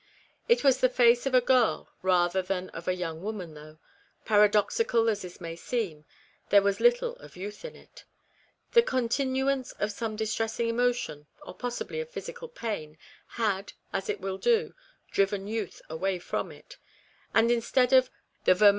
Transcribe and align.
It 0.49 0.63
was 0.63 0.79
the 0.81 0.89
face 0.89 1.27
of 1.27 1.35
a 1.35 1.41
girl 1.45 1.89
rather 2.01 2.41
than 2.41 2.69
of 2.71 2.87
a 2.87 2.95
young 2.95 3.21
woman, 3.21 3.53
though, 3.53 3.77
paradoxical 4.25 5.07
as 5.07 5.21
this 5.21 5.39
may 5.39 5.55
seem, 5.55 6.05
there 6.49 6.63
was 6.63 6.79
little 6.79 7.15
of 7.17 7.35
youth 7.37 7.63
in 7.63 7.75
it. 7.75 8.03
The 8.71 8.81
continu 8.81 9.53
ance 9.53 9.73
of 9.73 9.91
some 9.91 10.15
distressing 10.15 10.67
emotion, 10.69 11.27
or 11.45 11.53
possibly 11.53 11.99
of 11.99 12.09
physical 12.09 12.47
pain, 12.47 12.97
had, 13.27 13.73
as 13.93 14.09
it 14.09 14.19
will 14.19 14.39
do, 14.39 14.73
driven 15.11 15.45
youth 15.47 15.83
away 15.87 16.17
from 16.17 16.51
it, 16.51 16.77
and 17.35 17.51
instead 17.51 17.93
of" 17.93 18.05
the 18.45 18.55
ver 18.55 18.55
REBECCAS 18.55 18.61
REMORSE. 18.61 18.69